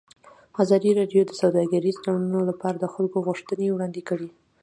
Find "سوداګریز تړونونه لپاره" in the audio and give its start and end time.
1.41-2.77